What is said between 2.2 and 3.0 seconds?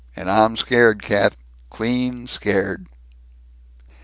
scared."